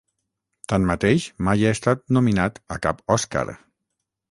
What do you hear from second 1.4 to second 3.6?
mai ha estat nominat a cap Oscar.